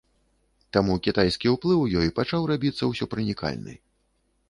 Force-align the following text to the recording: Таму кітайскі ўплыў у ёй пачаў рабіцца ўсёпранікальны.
Таму 0.77 0.95
кітайскі 1.09 1.53
ўплыў 1.57 1.79
у 1.83 1.91
ёй 2.01 2.09
пачаў 2.23 2.51
рабіцца 2.55 2.83
ўсёпранікальны. 2.93 3.73